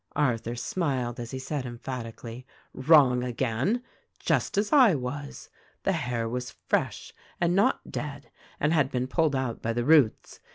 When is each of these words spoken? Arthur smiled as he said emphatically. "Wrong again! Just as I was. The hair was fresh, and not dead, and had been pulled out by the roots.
Arthur 0.15 0.55
smiled 0.55 1.19
as 1.19 1.29
he 1.29 1.37
said 1.37 1.63
emphatically. 1.63 2.43
"Wrong 2.73 3.23
again! 3.23 3.83
Just 4.17 4.57
as 4.57 4.73
I 4.73 4.95
was. 4.95 5.51
The 5.83 5.91
hair 5.91 6.27
was 6.27 6.55
fresh, 6.67 7.13
and 7.39 7.55
not 7.55 7.91
dead, 7.91 8.31
and 8.59 8.73
had 8.73 8.89
been 8.89 9.05
pulled 9.05 9.35
out 9.35 9.61
by 9.61 9.73
the 9.73 9.85
roots. 9.85 10.39